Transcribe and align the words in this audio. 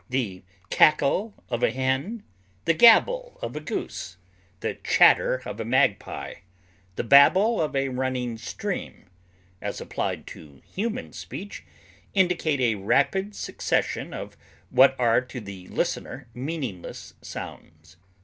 The 0.09 0.43
cackle 0.71 1.35
of 1.51 1.61
a 1.61 1.69
hen, 1.69 2.23
the 2.65 2.73
gabble 2.73 3.37
of 3.39 3.55
a 3.55 3.59
goose, 3.59 4.17
the 4.61 4.73
chatter 4.83 5.43
of 5.45 5.59
a 5.59 5.63
magpie, 5.63 6.37
the 6.95 7.03
babble 7.03 7.61
of 7.61 7.75
a 7.75 7.89
running 7.89 8.39
stream, 8.39 9.11
as 9.61 9.79
applied 9.79 10.25
to 10.25 10.59
human 10.65 11.13
speech, 11.13 11.63
indicate 12.15 12.59
a 12.59 12.73
rapid 12.81 13.35
succession 13.35 14.11
of 14.11 14.35
what 14.71 14.95
are 14.99 15.21
to 15.21 15.39
the 15.39 15.67
listener 15.67 16.27
meaningless 16.33 17.13
sounds. 17.21 17.97